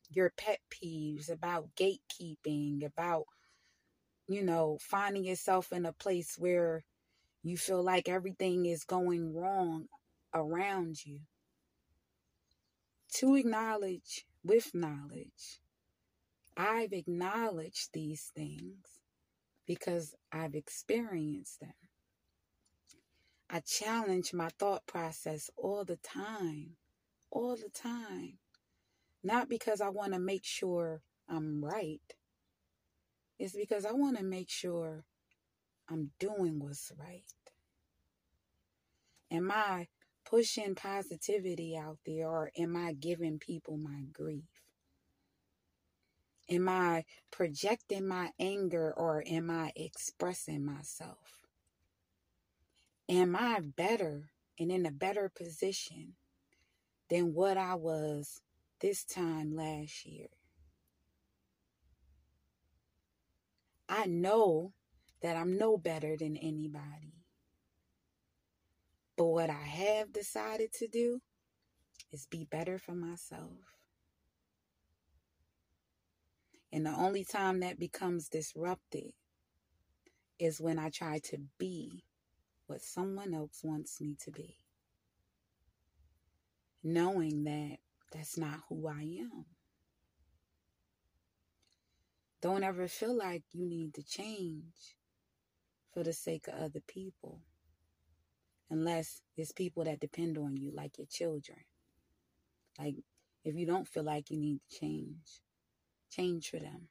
your 0.09 0.31
pet 0.37 0.59
peeves, 0.69 1.31
about 1.31 1.69
gatekeeping, 1.75 2.85
about, 2.85 3.25
you 4.27 4.43
know, 4.43 4.77
finding 4.81 5.23
yourself 5.25 5.71
in 5.71 5.85
a 5.85 5.93
place 5.93 6.35
where 6.37 6.83
you 7.43 7.57
feel 7.57 7.83
like 7.83 8.09
everything 8.09 8.65
is 8.65 8.83
going 8.83 9.33
wrong 9.33 9.87
around 10.33 11.05
you. 11.05 11.21
To 13.15 13.35
acknowledge 13.35 14.25
with 14.43 14.73
knowledge 14.73 15.59
I've 16.57 16.93
acknowledged 16.93 17.93
these 17.93 18.31
things 18.35 18.85
because 19.65 20.15
I've 20.31 20.55
experienced 20.55 21.59
them. 21.59 21.90
I 23.51 23.59
challenge 23.59 24.33
my 24.33 24.49
thought 24.59 24.87
process 24.87 25.49
all 25.57 25.83
the 25.83 25.97
time, 25.97 26.77
all 27.31 27.57
the 27.57 27.69
time. 27.69 28.39
Not 29.23 29.49
because 29.49 29.81
I 29.81 29.89
want 29.89 30.13
to 30.13 30.19
make 30.19 30.45
sure 30.45 31.01
I'm 31.29 31.63
right, 31.63 32.01
it's 33.37 33.55
because 33.55 33.85
I 33.85 33.91
want 33.91 34.17
to 34.17 34.23
make 34.23 34.49
sure 34.49 35.05
I'm 35.89 36.11
doing 36.19 36.59
what's 36.59 36.91
right. 36.97 37.23
Am 39.31 39.51
I 39.51 39.87
pushing 40.25 40.75
positivity 40.75 41.77
out 41.77 41.99
there 42.05 42.29
or 42.29 42.51
am 42.57 42.77
I 42.77 42.93
giving 42.93 43.39
people 43.39 43.77
my 43.77 44.03
grief? 44.13 44.45
Am 46.49 46.69
I 46.69 47.05
projecting 47.31 48.07
my 48.07 48.31
anger 48.39 48.93
or 48.95 49.23
am 49.27 49.51
I 49.51 49.73
expressing 49.75 50.65
myself? 50.65 51.40
Am 53.11 53.35
I 53.35 53.59
better 53.59 54.31
and 54.57 54.71
in 54.71 54.85
a 54.85 54.91
better 54.91 55.27
position 55.27 56.13
than 57.09 57.33
what 57.33 57.57
I 57.57 57.75
was 57.75 58.39
this 58.79 59.03
time 59.03 59.53
last 59.53 60.05
year? 60.05 60.29
I 63.89 64.05
know 64.05 64.71
that 65.21 65.35
I'm 65.35 65.57
no 65.57 65.77
better 65.77 66.15
than 66.15 66.37
anybody. 66.37 67.25
But 69.17 69.25
what 69.25 69.49
I 69.49 69.61
have 69.61 70.13
decided 70.13 70.71
to 70.75 70.87
do 70.87 71.19
is 72.13 72.25
be 72.27 72.45
better 72.45 72.77
for 72.77 72.93
myself. 72.93 73.75
And 76.71 76.85
the 76.85 76.95
only 76.95 77.25
time 77.25 77.59
that 77.59 77.77
becomes 77.77 78.29
disrupted 78.29 79.11
is 80.39 80.61
when 80.61 80.79
I 80.79 80.89
try 80.89 81.19
to 81.25 81.39
be 81.57 82.05
what 82.71 82.81
someone 82.81 83.33
else 83.33 83.59
wants 83.63 83.99
me 83.99 84.15
to 84.23 84.31
be. 84.31 84.55
Knowing 86.83 87.43
that 87.43 87.77
that's 88.13 88.37
not 88.37 88.61
who 88.69 88.87
I 88.87 89.01
am. 89.01 89.45
Don't 92.41 92.63
ever 92.63 92.87
feel 92.87 93.15
like 93.15 93.43
you 93.51 93.67
need 93.67 93.93
to 93.95 94.03
change 94.03 94.95
for 95.93 96.03
the 96.03 96.13
sake 96.13 96.47
of 96.47 96.55
other 96.55 96.81
people. 96.87 97.41
Unless 98.69 99.21
it's 99.35 99.51
people 99.51 99.83
that 99.83 99.99
depend 99.99 100.37
on 100.37 100.55
you, 100.55 100.71
like 100.73 100.97
your 100.97 101.07
children. 101.07 101.59
Like, 102.79 102.95
if 103.43 103.55
you 103.55 103.65
don't 103.65 103.87
feel 103.87 104.03
like 104.03 104.31
you 104.31 104.37
need 104.37 104.61
to 104.69 104.79
change, 104.79 105.41
Change 106.11 106.49
for 106.49 106.59
them. 106.59 106.89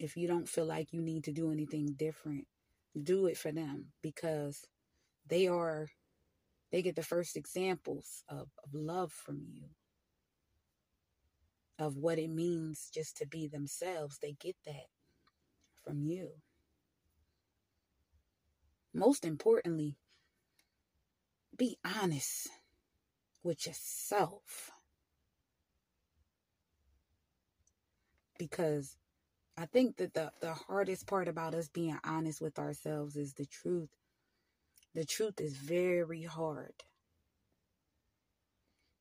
If 0.00 0.16
you 0.16 0.26
don't 0.26 0.48
feel 0.48 0.64
like 0.64 0.92
you 0.92 1.02
need 1.02 1.24
to 1.24 1.32
do 1.32 1.52
anything 1.52 1.94
different, 1.96 2.46
do 3.00 3.26
it 3.26 3.36
for 3.36 3.52
them 3.52 3.92
because 4.02 4.66
they 5.28 5.46
are 5.46 5.90
they 6.72 6.82
get 6.82 6.96
the 6.96 7.02
first 7.02 7.36
examples 7.36 8.24
of, 8.28 8.48
of 8.64 8.72
love 8.72 9.12
from 9.12 9.42
you 9.52 9.64
of 11.78 11.96
what 11.96 12.18
it 12.18 12.30
means 12.30 12.90
just 12.92 13.16
to 13.18 13.26
be 13.26 13.46
themselves. 13.46 14.18
They 14.18 14.36
get 14.38 14.56
that 14.64 14.86
from 15.84 16.02
you. 16.02 16.30
Most 18.94 19.24
importantly 19.24 19.96
be 21.56 21.76
honest 21.84 22.48
with 23.42 23.66
yourself. 23.66 24.70
Because 28.38 28.96
I 29.56 29.66
think 29.66 29.96
that 29.98 30.14
the, 30.14 30.32
the 30.40 30.54
hardest 30.54 31.06
part 31.06 31.28
about 31.28 31.54
us 31.54 31.68
being 31.68 31.98
honest 32.04 32.40
with 32.40 32.58
ourselves 32.58 33.16
is 33.16 33.34
the 33.34 33.46
truth. 33.46 33.90
The 34.94 35.04
truth 35.04 35.40
is 35.40 35.56
very 35.56 36.24
hard. 36.24 36.74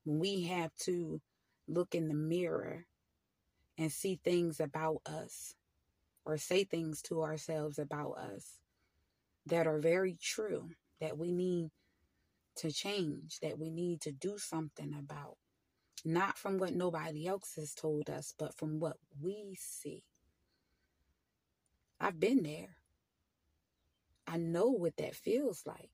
We 0.06 0.44
have 0.44 0.76
to 0.82 1.22
look 1.68 1.96
in 1.96 2.08
the 2.08 2.14
mirror 2.16 2.86
and 3.78 3.92
see 3.92 4.20
things 4.24 4.60
about 4.60 5.02
us 5.06 5.56
or 6.26 6.38
say 6.38 6.64
things 6.64 7.02
to 7.04 7.24
ourselves 7.24 7.80
about 7.80 8.14
us 8.14 8.60
that 9.48 9.68
are 9.68 9.80
very 9.80 10.18
true 10.22 10.70
that 11.02 11.18
we 11.18 11.32
need 11.32 11.70
to 12.58 12.72
change, 12.72 13.40
that 13.42 13.58
we 13.60 13.70
need 13.70 14.02
to 14.02 14.12
do 14.12 14.38
something 14.38 14.94
about. 14.98 15.38
Not 16.06 16.38
from 16.38 16.58
what 16.58 16.76
nobody 16.76 17.28
else 17.28 17.54
has 17.58 17.74
told 17.74 18.10
us, 18.10 18.34
but 18.38 18.58
from 18.58 18.80
what 18.80 18.98
we 19.22 19.58
see. 19.60 20.04
I've 22.00 22.20
been 22.20 22.44
there. 22.44 22.76
I 24.28 24.38
know 24.38 24.68
what 24.70 24.98
that 24.98 25.16
feels 25.16 25.64
like. 25.66 25.90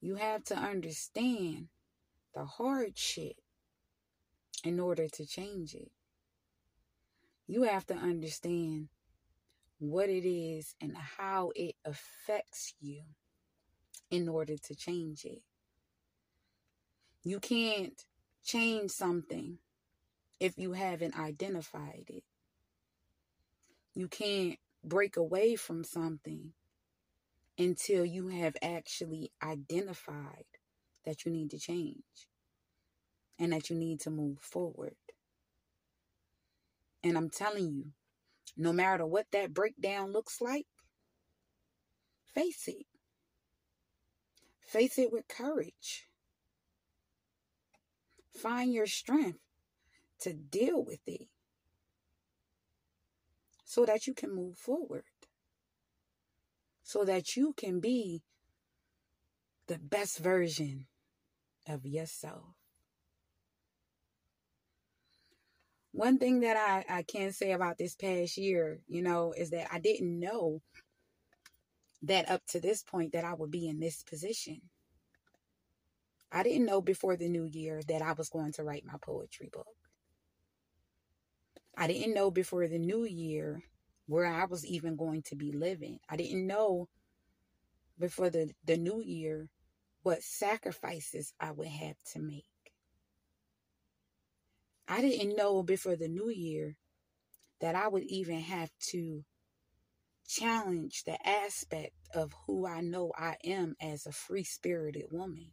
You 0.00 0.16
have 0.16 0.44
to 0.44 0.56
understand 0.56 1.68
the 2.34 2.44
hard 2.44 2.98
shit 2.98 3.36
in 4.62 4.78
order 4.78 5.08
to 5.08 5.26
change 5.26 5.74
it. 5.74 5.90
You 7.46 7.62
have 7.62 7.86
to 7.86 7.94
understand 7.94 8.88
what 9.78 10.08
it 10.08 10.28
is 10.28 10.74
and 10.80 10.96
how 10.96 11.52
it 11.54 11.76
affects 11.84 12.74
you 12.80 13.02
in 14.10 14.28
order 14.28 14.56
to 14.56 14.74
change 14.74 15.24
it. 15.24 15.42
You 17.24 17.40
can't 17.40 18.04
change 18.44 18.90
something 18.90 19.58
if 20.38 20.58
you 20.58 20.72
haven't 20.72 21.18
identified 21.18 22.04
it. 22.08 22.24
You 23.96 24.08
can't 24.08 24.58
break 24.84 25.16
away 25.16 25.56
from 25.56 25.82
something 25.82 26.52
until 27.56 28.04
you 28.04 28.28
have 28.28 28.54
actually 28.60 29.32
identified 29.42 30.44
that 31.06 31.24
you 31.24 31.32
need 31.32 31.50
to 31.52 31.58
change 31.58 32.28
and 33.38 33.54
that 33.54 33.70
you 33.70 33.76
need 33.76 34.00
to 34.00 34.10
move 34.10 34.38
forward. 34.38 34.96
And 37.02 37.16
I'm 37.16 37.30
telling 37.30 37.72
you, 37.72 37.84
no 38.54 38.70
matter 38.70 39.06
what 39.06 39.28
that 39.32 39.54
breakdown 39.54 40.12
looks 40.12 40.42
like, 40.42 40.66
face 42.34 42.68
it. 42.68 42.84
Face 44.60 44.98
it 44.98 45.10
with 45.10 45.26
courage. 45.26 46.06
Find 48.36 48.74
your 48.74 48.86
strength 48.86 49.38
to 50.20 50.34
deal 50.34 50.84
with 50.84 51.00
it 51.06 51.28
so 53.66 53.84
that 53.84 54.06
you 54.06 54.14
can 54.14 54.34
move 54.34 54.56
forward, 54.56 55.02
so 56.82 57.04
that 57.04 57.36
you 57.36 57.52
can 57.52 57.80
be 57.80 58.22
the 59.66 59.78
best 59.78 60.20
version 60.20 60.86
of 61.68 61.84
yourself. 61.84 62.54
One 65.90 66.18
thing 66.18 66.40
that 66.40 66.56
I, 66.56 66.98
I 66.98 67.02
can 67.02 67.32
say 67.32 67.52
about 67.52 67.76
this 67.76 67.96
past 67.96 68.36
year, 68.36 68.78
you 68.86 69.02
know, 69.02 69.34
is 69.36 69.50
that 69.50 69.66
I 69.72 69.80
didn't 69.80 70.20
know 70.20 70.62
that 72.02 72.30
up 72.30 72.42
to 72.50 72.60
this 72.60 72.84
point 72.84 73.14
that 73.14 73.24
I 73.24 73.34
would 73.34 73.50
be 73.50 73.66
in 73.66 73.80
this 73.80 74.04
position. 74.04 74.60
I 76.30 76.44
didn't 76.44 76.66
know 76.66 76.80
before 76.80 77.16
the 77.16 77.28
new 77.28 77.44
year 77.44 77.80
that 77.88 78.02
I 78.02 78.12
was 78.12 78.28
going 78.28 78.52
to 78.52 78.62
write 78.62 78.84
my 78.84 78.98
poetry 79.02 79.50
book. 79.52 79.66
I 81.76 81.86
didn't 81.86 82.14
know 82.14 82.30
before 82.30 82.66
the 82.68 82.78
new 82.78 83.04
year 83.04 83.62
where 84.06 84.26
I 84.26 84.46
was 84.46 84.64
even 84.64 84.96
going 84.96 85.22
to 85.22 85.36
be 85.36 85.52
living. 85.52 85.98
I 86.08 86.16
didn't 86.16 86.46
know 86.46 86.88
before 87.98 88.30
the, 88.30 88.50
the 88.64 88.76
new 88.76 89.02
year 89.02 89.48
what 90.02 90.22
sacrifices 90.22 91.34
I 91.40 91.50
would 91.50 91.68
have 91.68 91.96
to 92.12 92.20
make. 92.20 92.44
I 94.88 95.00
didn't 95.00 95.36
know 95.36 95.62
before 95.62 95.96
the 95.96 96.08
new 96.08 96.30
year 96.30 96.76
that 97.60 97.74
I 97.74 97.88
would 97.88 98.04
even 98.04 98.38
have 98.40 98.70
to 98.90 99.24
challenge 100.28 101.04
the 101.04 101.18
aspect 101.26 101.94
of 102.14 102.32
who 102.46 102.66
I 102.66 102.80
know 102.80 103.12
I 103.16 103.36
am 103.44 103.74
as 103.80 104.06
a 104.06 104.12
free 104.12 104.44
spirited 104.44 105.06
woman, 105.10 105.52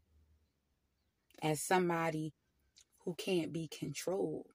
as 1.42 1.62
somebody 1.62 2.34
who 3.06 3.16
can't 3.16 3.52
be 3.52 3.68
controlled, 3.68 4.46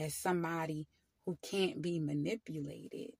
as 0.00 0.14
somebody 0.14 0.88
who 1.26 1.36
can't 1.42 1.82
be 1.82 2.00
manipulated. 2.00 3.10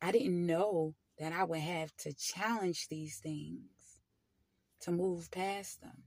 I 0.00 0.12
didn't 0.12 0.46
know 0.46 0.94
that 1.18 1.32
I 1.32 1.44
would 1.44 1.60
have 1.60 1.94
to 1.98 2.14
challenge 2.14 2.88
these 2.88 3.18
things 3.18 4.00
to 4.82 4.92
move 4.92 5.30
past 5.30 5.80
them. 5.80 6.04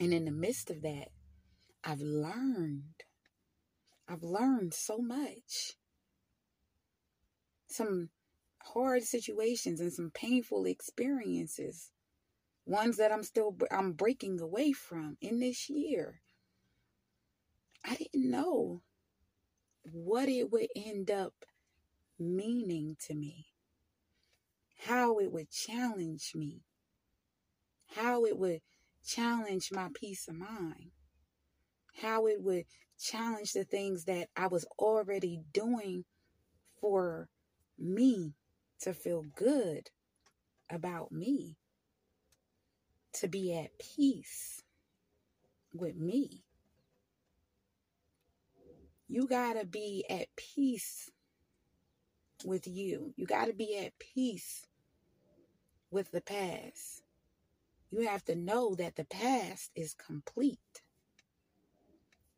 And 0.00 0.12
in 0.12 0.24
the 0.24 0.30
midst 0.30 0.70
of 0.70 0.82
that, 0.82 1.08
I've 1.84 2.00
learned. 2.00 3.04
I've 4.08 4.22
learned 4.22 4.74
so 4.74 4.98
much. 4.98 5.74
Some 7.66 8.08
hard 8.62 9.02
situations 9.02 9.80
and 9.80 9.92
some 9.92 10.10
painful 10.12 10.64
experiences. 10.64 11.90
Ones 12.64 12.96
that 12.96 13.12
I'm 13.12 13.22
still 13.22 13.56
I'm 13.70 13.92
breaking 13.92 14.40
away 14.40 14.72
from 14.72 15.16
in 15.20 15.40
this 15.40 15.68
year. 15.68 16.20
I 17.88 17.94
didn't 17.94 18.30
know 18.30 18.82
what 19.90 20.28
it 20.28 20.50
would 20.52 20.68
end 20.76 21.10
up 21.10 21.32
meaning 22.18 22.96
to 23.06 23.14
me, 23.14 23.46
how 24.86 25.18
it 25.18 25.32
would 25.32 25.50
challenge 25.50 26.32
me, 26.34 26.60
how 27.94 28.26
it 28.26 28.36
would 28.36 28.60
challenge 29.06 29.70
my 29.72 29.88
peace 29.94 30.28
of 30.28 30.34
mind, 30.34 30.90
how 32.02 32.26
it 32.26 32.42
would 32.42 32.64
challenge 33.00 33.52
the 33.52 33.64
things 33.64 34.04
that 34.04 34.28
I 34.36 34.48
was 34.48 34.66
already 34.78 35.40
doing 35.52 36.04
for 36.80 37.28
me 37.78 38.34
to 38.80 38.92
feel 38.92 39.24
good 39.34 39.88
about 40.68 41.10
me, 41.10 41.56
to 43.14 43.28
be 43.28 43.56
at 43.56 43.78
peace 43.78 44.62
with 45.72 45.96
me. 45.96 46.44
You 49.08 49.26
got 49.26 49.54
to 49.54 49.64
be 49.64 50.04
at 50.10 50.28
peace 50.36 51.10
with 52.44 52.66
you. 52.66 53.14
You 53.16 53.26
got 53.26 53.46
to 53.46 53.54
be 53.54 53.78
at 53.78 53.98
peace 53.98 54.66
with 55.90 56.10
the 56.10 56.20
past. 56.20 57.02
You 57.90 58.06
have 58.06 58.24
to 58.26 58.34
know 58.36 58.74
that 58.74 58.96
the 58.96 59.04
past 59.04 59.70
is 59.74 59.94
complete. 59.94 60.58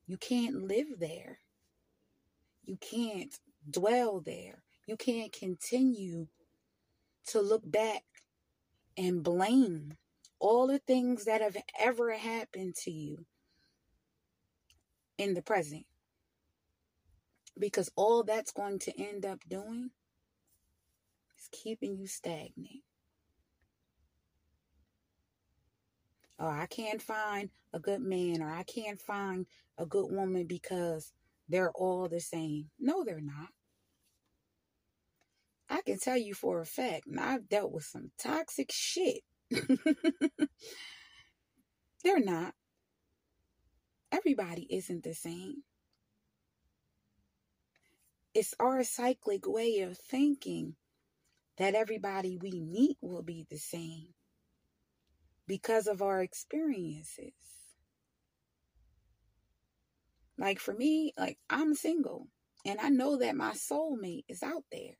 You 0.06 0.16
can't 0.16 0.68
live 0.68 0.98
there. 0.98 1.38
You 2.64 2.76
can't 2.76 3.34
dwell 3.68 4.20
there. 4.20 4.62
You 4.86 4.96
can't 4.96 5.32
continue 5.32 6.28
to 7.28 7.40
look 7.40 7.62
back 7.68 8.04
and 8.96 9.22
blame 9.22 9.94
all 10.38 10.66
the 10.66 10.78
things 10.78 11.24
that 11.24 11.40
have 11.40 11.56
ever 11.78 12.12
happened 12.12 12.74
to 12.84 12.90
you 12.90 13.26
in 15.18 15.34
the 15.34 15.42
present. 15.42 15.84
Because 17.60 17.90
all 17.94 18.24
that's 18.24 18.52
going 18.52 18.78
to 18.80 19.00
end 19.00 19.26
up 19.26 19.40
doing 19.48 19.90
is 21.38 21.48
keeping 21.52 21.96
you 21.96 22.06
stagnant. 22.06 22.82
Oh, 26.38 26.48
I 26.48 26.66
can't 26.66 27.02
find 27.02 27.50
a 27.74 27.78
good 27.78 28.00
man 28.00 28.42
or 28.42 28.50
I 28.50 28.62
can't 28.62 29.00
find 29.00 29.46
a 29.76 29.84
good 29.84 30.10
woman 30.10 30.46
because 30.46 31.12
they're 31.50 31.72
all 31.72 32.08
the 32.08 32.20
same. 32.20 32.70
No, 32.78 33.04
they're 33.04 33.20
not. 33.20 33.50
I 35.68 35.82
can 35.82 35.98
tell 35.98 36.16
you 36.16 36.32
for 36.34 36.60
a 36.60 36.66
fact, 36.66 37.06
I've 37.18 37.48
dealt 37.48 37.72
with 37.72 37.84
some 37.84 38.10
toxic 38.18 38.72
shit. 38.72 39.20
they're 42.02 42.18
not. 42.18 42.54
Everybody 44.10 44.66
isn't 44.74 45.04
the 45.04 45.14
same. 45.14 45.62
It's 48.32 48.54
our 48.60 48.84
cyclic 48.84 49.44
way 49.44 49.80
of 49.80 49.98
thinking 49.98 50.76
that 51.58 51.74
everybody 51.74 52.38
we 52.40 52.60
meet 52.60 52.96
will 53.00 53.22
be 53.22 53.44
the 53.50 53.58
same 53.58 54.14
because 55.48 55.88
of 55.88 56.00
our 56.00 56.22
experiences. 56.22 57.32
Like 60.38 60.60
for 60.60 60.72
me, 60.72 61.12
like 61.18 61.38
I'm 61.50 61.74
single 61.74 62.28
and 62.64 62.78
I 62.80 62.88
know 62.88 63.18
that 63.18 63.34
my 63.34 63.52
soulmate 63.52 64.24
is 64.28 64.44
out 64.44 64.64
there. 64.70 64.94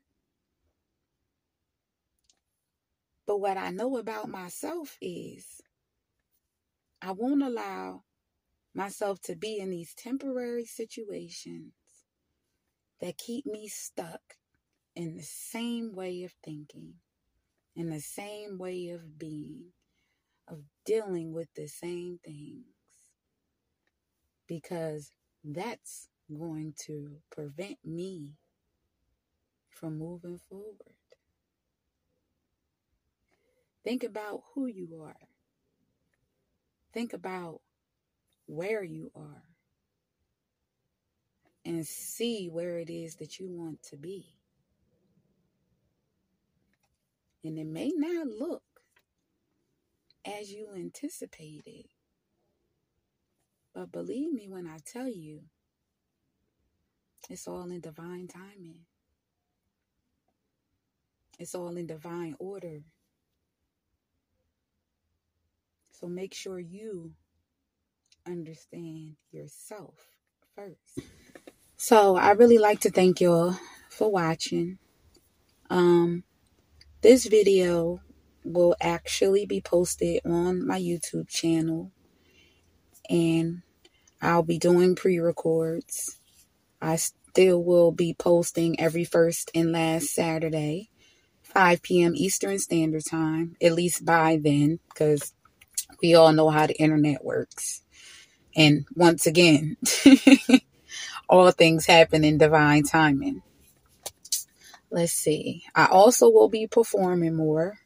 But 3.29 3.39
what 3.39 3.57
I 3.57 3.71
know 3.71 3.97
about 3.97 4.29
myself 4.29 4.99
is 5.01 5.61
I 7.01 7.13
won't 7.13 7.45
allow 7.45 8.03
myself 8.75 9.21
to 9.23 9.37
be 9.37 9.59
in 9.59 9.71
these 9.71 9.95
temporary 9.95 10.65
situations 10.65 11.73
that 13.01 13.19
keep 13.19 13.47
me 13.47 13.69
stuck 13.69 14.21
in 14.95 15.17
the 15.17 15.23
same 15.23 15.95
way 15.95 16.25
of 16.25 16.33
thinking, 16.45 16.95
in 17.77 17.91
the 17.91 18.01
same 18.01 18.59
way 18.59 18.91
of 18.91 19.19
being, 19.19 19.67
of 20.49 20.59
dealing 20.85 21.33
with 21.33 21.49
the 21.55 21.67
same 21.67 22.19
things. 22.25 22.65
Because 24.47 25.13
that's 25.45 26.09
going 26.29 26.75
to 26.87 27.17
prevent 27.31 27.79
me 27.85 28.31
from 29.71 29.99
moving 29.99 30.39
forward. 30.49 30.95
Think 33.85 34.03
about 34.05 34.43
who 34.55 34.67
you 34.67 35.03
are. 35.03 35.29
Think 36.93 37.13
about 37.13 37.61
where 38.47 38.83
you 38.85 39.11
are. 39.15 39.50
And 41.71 41.87
see 41.87 42.49
where 42.49 42.79
it 42.81 42.91
is 42.91 43.15
that 43.17 43.39
you 43.39 43.49
want 43.49 43.81
to 43.85 43.97
be. 43.97 44.27
And 47.45 47.57
it 47.57 47.67
may 47.69 47.93
not 47.95 48.27
look 48.27 48.65
as 50.25 50.51
you 50.51 50.67
anticipated. 50.75 51.87
But 53.73 53.93
believe 53.93 54.33
me 54.33 54.49
when 54.49 54.67
I 54.67 54.79
tell 54.85 55.07
you, 55.07 55.43
it's 57.29 57.47
all 57.47 57.71
in 57.71 57.81
divine 57.81 58.27
timing. 58.27 58.81
It's 61.39 61.55
all 61.55 61.77
in 61.77 61.87
divine 61.87 62.35
order. 62.41 62.81
So 65.93 66.09
make 66.09 66.35
sure 66.35 66.59
you 66.59 67.13
understand 68.27 69.15
yourself 69.31 69.95
first. 70.57 70.99
So 71.83 72.15
I 72.15 72.33
really 72.33 72.59
like 72.59 72.81
to 72.81 72.91
thank 72.91 73.23
y'all 73.23 73.57
for 73.89 74.13
watching. 74.13 74.77
Um, 75.71 76.25
this 77.01 77.25
video 77.25 78.03
will 78.45 78.77
actually 78.83 79.47
be 79.47 79.63
posted 79.63 80.21
on 80.27 80.67
my 80.67 80.79
YouTube 80.79 81.31
channel 81.31 81.91
and 83.09 83.63
I'll 84.21 84.43
be 84.43 84.59
doing 84.59 84.95
pre-records. 84.95 86.19
I 86.83 86.97
still 86.97 87.65
will 87.65 87.93
be 87.93 88.13
posting 88.13 88.79
every 88.79 89.05
first 89.05 89.51
and 89.55 89.73
last 89.73 90.13
Saturday, 90.13 90.91
5 91.45 91.81
p.m. 91.81 92.13
Eastern 92.15 92.59
Standard 92.59 93.07
Time, 93.07 93.57
at 93.63 93.73
least 93.73 94.05
by 94.05 94.39
then, 94.39 94.81
because 94.91 95.33
we 96.03 96.15
all 96.15 96.35
know 96.35 96.51
how 96.51 96.67
the 96.67 96.79
internet 96.79 97.25
works. 97.25 97.81
And 98.55 98.85
once 98.95 99.27
again, 99.27 99.79
all 101.31 101.51
things 101.53 101.87
happen 101.87 102.25
in 102.25 102.37
divine 102.39 102.83
timing. 102.83 103.43
Let's 104.91 105.13
see. 105.13 105.63
I 105.75 105.87
also 105.87 106.29
will 106.29 106.49
be 106.49 106.67
performing 106.67 107.37
more. 107.37 107.79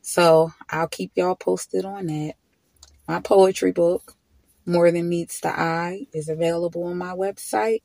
So 0.00 0.54
I'll 0.70 0.88
keep 0.88 1.12
y'all 1.14 1.36
posted 1.36 1.84
on 1.84 2.06
that. 2.06 2.36
My 3.06 3.20
poetry 3.20 3.72
book, 3.72 4.14
More 4.64 4.90
Than 4.90 5.10
Meets 5.10 5.40
the 5.40 5.50
Eye, 5.50 6.06
is 6.14 6.30
available 6.30 6.84
on 6.84 6.96
my 6.96 7.12
website, 7.12 7.82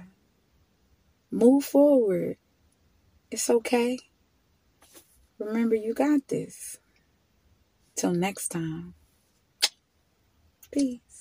Move 1.32 1.66
forward. 1.66 2.38
It's 3.32 3.50
okay. 3.50 4.00
Remember, 5.40 5.76
you 5.76 5.94
got 5.94 6.28
this. 6.28 6.78
Till 7.96 8.14
next 8.14 8.50
time. 8.50 8.94
Peace. 10.72 11.13